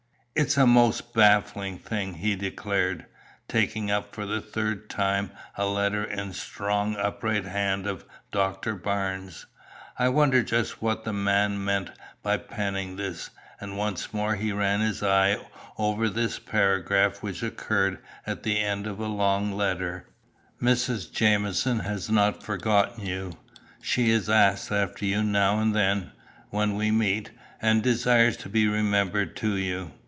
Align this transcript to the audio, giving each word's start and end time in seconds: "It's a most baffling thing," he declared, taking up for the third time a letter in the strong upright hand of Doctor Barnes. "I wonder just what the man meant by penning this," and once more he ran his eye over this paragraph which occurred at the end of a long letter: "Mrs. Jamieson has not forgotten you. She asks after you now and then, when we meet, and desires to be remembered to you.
"It's 0.33 0.55
a 0.57 0.65
most 0.65 1.13
baffling 1.13 1.77
thing," 1.77 2.15
he 2.15 2.35
declared, 2.37 3.05
taking 3.49 3.91
up 3.91 4.15
for 4.15 4.25
the 4.25 4.39
third 4.39 4.89
time 4.89 5.29
a 5.57 5.65
letter 5.67 6.05
in 6.05 6.29
the 6.29 6.33
strong 6.33 6.95
upright 6.95 7.43
hand 7.43 7.85
of 7.85 8.05
Doctor 8.31 8.73
Barnes. 8.75 9.45
"I 9.99 10.07
wonder 10.07 10.41
just 10.41 10.81
what 10.81 11.03
the 11.03 11.11
man 11.13 11.63
meant 11.63 11.91
by 12.23 12.37
penning 12.37 12.95
this," 12.95 13.29
and 13.59 13.77
once 13.77 14.13
more 14.13 14.35
he 14.37 14.53
ran 14.53 14.79
his 14.79 15.03
eye 15.03 15.37
over 15.77 16.07
this 16.09 16.39
paragraph 16.39 17.21
which 17.21 17.43
occurred 17.43 17.99
at 18.25 18.43
the 18.43 18.57
end 18.57 18.87
of 18.87 19.01
a 19.01 19.07
long 19.07 19.51
letter: 19.51 20.07
"Mrs. 20.61 21.11
Jamieson 21.11 21.79
has 21.79 22.09
not 22.09 22.41
forgotten 22.41 23.05
you. 23.05 23.33
She 23.81 24.15
asks 24.15 24.71
after 24.71 25.03
you 25.05 25.23
now 25.23 25.59
and 25.59 25.75
then, 25.75 26.13
when 26.49 26.75
we 26.75 26.89
meet, 26.89 27.31
and 27.61 27.83
desires 27.83 28.37
to 28.37 28.49
be 28.49 28.67
remembered 28.69 29.35
to 29.35 29.57
you. 29.57 29.91